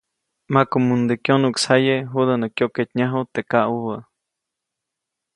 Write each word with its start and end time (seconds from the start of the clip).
Makumuŋde 0.53 1.13
kyonuʼksjaye 1.23 1.95
judä 2.11 2.35
nä 2.41 2.47
kyoketnyaju 2.55 3.19
teʼ 3.33 3.41
kaʼubä. 3.51 3.97